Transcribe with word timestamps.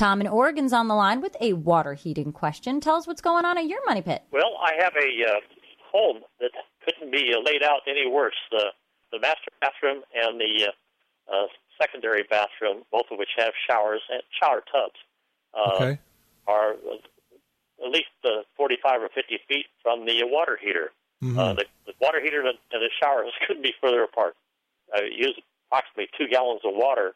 Tom 0.00 0.22
in 0.22 0.26
Oregon's 0.26 0.72
on 0.72 0.88
the 0.88 0.94
line 0.94 1.20
with 1.20 1.36
a 1.42 1.52
water 1.52 1.92
heating 1.92 2.32
question. 2.32 2.80
Tell 2.80 2.96
us 2.96 3.06
what's 3.06 3.20
going 3.20 3.44
on 3.44 3.58
at 3.58 3.66
your 3.66 3.84
money 3.84 4.00
pit. 4.00 4.22
Well, 4.32 4.56
I 4.58 4.72
have 4.82 4.94
a 4.96 5.30
uh, 5.30 5.40
home 5.92 6.22
that 6.40 6.52
couldn't 6.86 7.12
be 7.12 7.34
uh, 7.36 7.40
laid 7.44 7.62
out 7.62 7.80
any 7.86 8.10
worse. 8.10 8.40
The 8.50 8.72
the 9.12 9.20
master 9.20 9.50
bathroom 9.60 10.00
and 10.14 10.40
the 10.40 10.68
uh, 10.68 11.34
uh, 11.34 11.46
secondary 11.78 12.22
bathroom, 12.22 12.84
both 12.90 13.12
of 13.12 13.18
which 13.18 13.28
have 13.36 13.52
showers 13.68 14.00
and 14.08 14.22
shower 14.40 14.62
tubs, 14.72 14.96
uh, 15.52 15.74
Okay. 15.74 15.98
are 16.46 16.72
uh, 16.72 17.84
at 17.84 17.90
least 17.90 18.08
uh, 18.24 18.40
45 18.56 19.02
or 19.02 19.08
50 19.14 19.38
feet 19.48 19.66
from 19.82 20.06
the 20.06 20.22
uh, 20.22 20.26
water 20.26 20.58
heater. 20.62 20.92
Mm-hmm. 21.22 21.38
Uh, 21.38 21.52
the, 21.54 21.64
the 21.84 21.92
water 22.00 22.22
heater 22.22 22.40
and 22.40 22.56
the, 22.56 22.76
and 22.76 22.80
the 22.80 22.88
showers 23.02 23.32
couldn't 23.46 23.62
be 23.62 23.74
further 23.82 24.02
apart. 24.02 24.34
I 24.94 25.10
use 25.12 25.38
approximately 25.68 26.08
two 26.16 26.28
gallons 26.30 26.62
of 26.64 26.72
water 26.74 27.12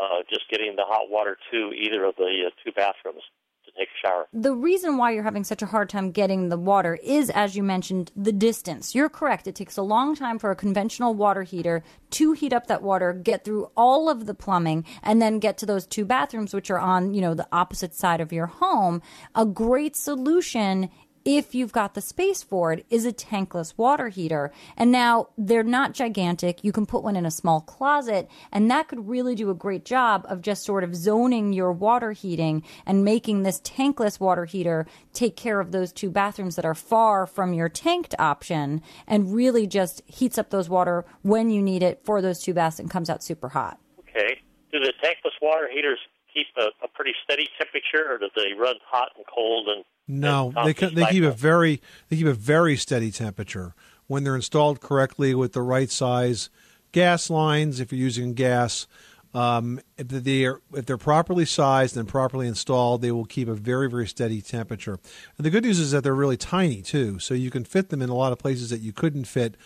uh, 0.00 0.22
just 0.28 0.48
getting 0.50 0.76
the 0.76 0.84
hot 0.86 1.10
water 1.10 1.36
to 1.50 1.72
either 1.72 2.04
of 2.04 2.16
the 2.16 2.44
uh, 2.46 2.50
two 2.64 2.72
bathrooms 2.72 3.22
to 3.66 3.70
take 3.78 3.88
a 3.88 4.06
shower. 4.06 4.26
The 4.32 4.54
reason 4.54 4.96
why 4.96 5.10
you're 5.10 5.22
having 5.22 5.44
such 5.44 5.62
a 5.62 5.66
hard 5.66 5.90
time 5.90 6.10
getting 6.10 6.48
the 6.48 6.56
water 6.56 6.98
is, 7.02 7.28
as 7.30 7.56
you 7.56 7.62
mentioned, 7.62 8.10
the 8.16 8.32
distance. 8.32 8.94
You're 8.94 9.10
correct. 9.10 9.46
It 9.46 9.54
takes 9.54 9.76
a 9.76 9.82
long 9.82 10.16
time 10.16 10.38
for 10.38 10.50
a 10.50 10.56
conventional 10.56 11.14
water 11.14 11.42
heater 11.42 11.82
to 12.12 12.32
heat 12.32 12.52
up 12.52 12.66
that 12.68 12.82
water, 12.82 13.12
get 13.12 13.44
through 13.44 13.70
all 13.76 14.08
of 14.08 14.26
the 14.26 14.34
plumbing, 14.34 14.86
and 15.02 15.20
then 15.20 15.38
get 15.38 15.58
to 15.58 15.66
those 15.66 15.86
two 15.86 16.04
bathrooms, 16.04 16.54
which 16.54 16.70
are 16.70 16.78
on, 16.80 17.12
you 17.12 17.20
know, 17.20 17.34
the 17.34 17.48
opposite 17.52 17.94
side 17.94 18.20
of 18.20 18.32
your 18.32 18.46
home. 18.46 19.02
A 19.34 19.44
great 19.44 19.96
solution 19.96 20.88
if 21.24 21.54
you've 21.54 21.72
got 21.72 21.94
the 21.94 22.00
space 22.00 22.42
for 22.42 22.72
it, 22.72 22.86
is 22.90 23.04
a 23.04 23.12
tankless 23.12 23.74
water 23.76 24.08
heater. 24.08 24.52
And 24.76 24.90
now 24.90 25.28
they're 25.36 25.62
not 25.62 25.92
gigantic. 25.92 26.64
You 26.64 26.72
can 26.72 26.86
put 26.86 27.02
one 27.02 27.16
in 27.16 27.26
a 27.26 27.30
small 27.30 27.60
closet, 27.60 28.28
and 28.52 28.70
that 28.70 28.88
could 28.88 29.08
really 29.08 29.34
do 29.34 29.50
a 29.50 29.54
great 29.54 29.84
job 29.84 30.24
of 30.28 30.42
just 30.42 30.64
sort 30.64 30.84
of 30.84 30.94
zoning 30.94 31.52
your 31.52 31.72
water 31.72 32.12
heating 32.12 32.62
and 32.86 33.04
making 33.04 33.42
this 33.42 33.60
tankless 33.60 34.18
water 34.20 34.44
heater 34.44 34.86
take 35.12 35.36
care 35.36 35.60
of 35.60 35.72
those 35.72 35.92
two 35.92 36.10
bathrooms 36.10 36.56
that 36.56 36.64
are 36.64 36.74
far 36.74 37.26
from 37.26 37.52
your 37.52 37.68
tanked 37.68 38.14
option 38.18 38.82
and 39.06 39.34
really 39.34 39.66
just 39.66 40.02
heats 40.06 40.38
up 40.38 40.50
those 40.50 40.68
water 40.68 41.04
when 41.22 41.50
you 41.50 41.62
need 41.62 41.82
it 41.82 42.00
for 42.04 42.22
those 42.22 42.40
two 42.40 42.54
baths 42.54 42.78
and 42.78 42.90
comes 42.90 43.10
out 43.10 43.22
super 43.22 43.50
hot. 43.50 43.78
Okay. 44.00 44.40
Do 44.72 44.78
the 44.78 44.92
tankless 45.02 45.32
water 45.42 45.68
heaters 45.72 45.98
keep 46.32 46.46
a, 46.56 46.68
a 46.84 46.88
pretty 46.88 47.12
steady 47.24 47.48
temperature, 47.58 48.10
or 48.10 48.18
do 48.18 48.28
they 48.34 48.52
run 48.58 48.76
hot 48.86 49.10
and 49.16 49.24
cold 49.26 49.68
and 49.68 49.84
No, 50.08 50.52
and 50.56 50.66
they 50.66 50.74
can, 50.74 50.94
they 50.94 51.06
keep 51.06 51.24
a 51.24 51.30
very 51.30 51.80
they 52.08 52.16
keep 52.16 52.26
a 52.26 52.34
very 52.34 52.76
steady 52.76 53.10
temperature 53.10 53.74
when 54.06 54.24
they're 54.24 54.36
installed 54.36 54.80
correctly 54.80 55.34
with 55.34 55.52
the 55.52 55.62
right 55.62 55.90
size 55.90 56.50
gas 56.92 57.30
lines. 57.30 57.80
If 57.80 57.92
you're 57.92 58.00
using 58.00 58.34
gas, 58.34 58.86
um, 59.34 59.80
if 59.96 60.08
they're 60.08 60.60
if 60.72 60.86
they're 60.86 60.98
properly 60.98 61.44
sized 61.44 61.96
and 61.96 62.08
properly 62.08 62.48
installed, 62.48 63.02
they 63.02 63.12
will 63.12 63.24
keep 63.24 63.48
a 63.48 63.54
very 63.54 63.88
very 63.88 64.06
steady 64.06 64.40
temperature. 64.42 64.98
And 65.36 65.46
the 65.46 65.50
good 65.50 65.64
news 65.64 65.78
is 65.78 65.92
that 65.92 66.02
they're 66.02 66.14
really 66.14 66.36
tiny 66.36 66.82
too, 66.82 67.18
so 67.18 67.34
you 67.34 67.50
can 67.50 67.64
fit 67.64 67.90
them 67.90 68.02
in 68.02 68.08
a 68.08 68.14
lot 68.14 68.32
of 68.32 68.38
places 68.38 68.70
that 68.70 68.80
you 68.80 68.92
couldn't 68.92 69.24
fit 69.24 69.56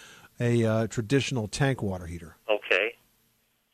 a 0.41 0.65
uh, 0.65 0.87
traditional 0.89 1.49
tank 1.49 1.83
water 1.83 2.07
heater. 2.07 2.37
Okay. 2.51 2.95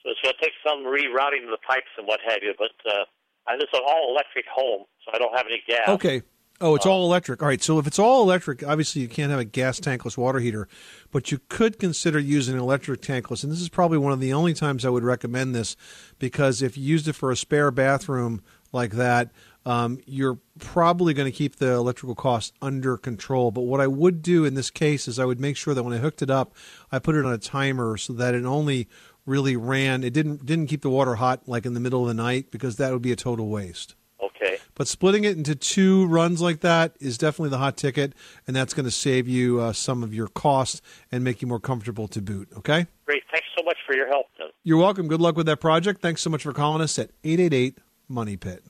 So 0.03 0.11
it's 0.11 0.21
going 0.23 0.30
to 0.30 0.30
take 0.41 0.53
some 0.67 0.85
rerouting 0.85 1.45
of 1.45 1.51
the 1.51 1.63
pipes 1.67 1.91
and 1.99 2.07
what 2.07 2.21
have 2.27 2.39
you, 2.43 2.55
but 2.59 2.73
uh, 2.87 3.05
and 3.49 3.63
it's 3.63 3.73
an 3.73 3.81
all 3.87 4.11
electric 4.13 4.47
home, 4.53 4.85
so 5.05 5.13
I 5.15 5.19
don't 5.19 5.37
have 5.37 5.47
any 5.47 5.63
gas. 5.67 5.89
Okay. 5.89 6.23
Oh, 6.63 6.75
it's 6.75 6.85
all 6.85 7.07
electric. 7.07 7.41
All 7.43 7.49
right. 7.49 7.63
So 7.63 7.79
if 7.79 7.87
it's 7.87 7.99
all 7.99 8.23
electric, 8.23 8.63
obviously 8.63 9.01
you 9.01 9.09
can't 9.09 9.31
have 9.31 9.41
a 9.41 9.47
gas 9.47 9.81
tankless 9.81 10.19
water 10.19 10.41
heater, 10.41 10.69
but 11.11 11.33
you 11.33 11.41
could 11.49 11.79
consider 11.79 12.19
using 12.19 12.55
an 12.55 12.61
electric 12.61 13.01
tankless. 13.01 13.43
And 13.43 13.51
this 13.51 13.63
is 13.63 13.71
probably 13.71 13.97
one 13.97 14.13
of 14.13 14.21
the 14.21 14.35
only 14.35 14.53
times 14.53 14.85
I 14.85 14.91
would 14.91 15.03
recommend 15.03 15.55
this 15.55 15.75
because 16.19 16.61
if 16.61 16.77
you 16.77 16.85
used 16.85 17.09
it 17.09 17.15
for 17.15 17.31
a 17.31 17.37
spare 17.37 17.71
bathroom 17.71 18.43
like 18.73 18.93
that, 18.93 19.31
um, 19.65 20.01
you're 20.07 20.39
probably 20.59 21.15
going 21.15 21.31
to 21.31 21.37
keep 21.37 21.57
the 21.57 21.73
electrical 21.73 22.15
costs 22.15 22.53
under 22.61 22.99
control. 22.99 23.51
But 23.51 23.63
what 23.63 23.81
I 23.81 23.87
would 23.87 24.21
do 24.21 24.45
in 24.45 24.53
this 24.53 24.71
case 24.71 25.09
is 25.09 25.19
I 25.19 25.25
would 25.25 25.41
make 25.41 25.57
sure 25.57 25.73
that 25.73 25.83
when 25.83 25.95
I 25.95 25.99
hooked 25.99 26.21
it 26.21 26.31
up, 26.31 26.55
I 26.93 26.99
put 26.99 27.15
it 27.15 27.25
on 27.25 27.33
a 27.33 27.39
timer 27.39 27.97
so 27.97 28.12
that 28.15 28.34
it 28.34 28.45
only 28.45 28.87
really 29.31 29.57
ran. 29.57 30.05
It 30.05 30.13
didn't 30.13 30.45
didn't 30.45 30.67
keep 30.67 30.83
the 30.83 30.91
water 30.91 31.15
hot 31.15 31.49
like 31.49 31.65
in 31.65 31.73
the 31.73 31.81
middle 31.81 32.03
of 32.03 32.09
the 32.09 32.23
night 32.23 32.51
because 32.51 32.77
that 32.77 32.93
would 32.93 33.01
be 33.01 33.13
a 33.13 33.17
total 33.17 33.49
waste. 33.49 33.95
Okay. 34.23 34.59
But 34.75 34.89
splitting 34.89 35.25
it 35.25 35.37
into 35.37 35.55
two 35.55 36.07
runs 36.07 36.43
like 36.43 36.61
that 36.61 36.97
is 37.01 37.17
definitely 37.17 37.51
the 37.51 37.59
hot 37.59 37.77
ticket, 37.77 38.15
and 38.47 38.55
that's 38.55 38.75
going 38.75 38.85
to 38.85 38.91
save 38.91 39.29
you 39.29 39.61
uh, 39.61 39.73
some 39.73 40.03
of 40.03 40.13
your 40.13 40.29
costs 40.29 40.83
and 41.11 41.25
make 41.25 41.41
you 41.41 41.49
more 41.49 41.61
comfortable 41.61 42.09
to 42.09 42.21
boot. 42.21 42.49
Okay? 42.57 42.87
Great. 43.07 43.23
Thanks 43.31 43.47
so 43.57 43.65
much 43.65 43.77
for 43.87 43.95
your 43.95 44.09
help. 44.09 44.27
Then. 44.39 44.49
You're 44.65 44.79
welcome. 44.79 45.09
Good 45.09 45.21
luck 45.21 45.37
with 45.37 45.47
that 45.47 45.61
project. 45.61 46.03
Thanks 46.03 46.23
so 46.23 46.31
much 46.31 46.43
for 46.43 46.53
calling 46.53 46.83
us 46.83 46.99
at 46.99 47.11
888 47.25 47.79
Money 48.09 48.37
Pit. 48.37 48.65